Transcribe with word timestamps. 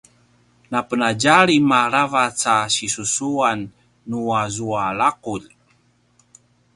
napenadjalim 0.71 1.67
aravac 1.81 2.39
a 2.55 2.57
sisusuan 2.75 3.59
nuazua 4.09 4.85
laqulj 4.99 5.47